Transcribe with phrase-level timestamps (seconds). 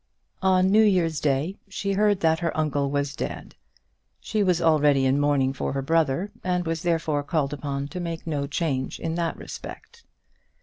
[0.41, 3.53] On New Year's Day she heard that her uncle was dead.
[4.19, 8.25] She was already in mourning for her brother, and was therefore called upon to make
[8.25, 10.03] no change in that respect.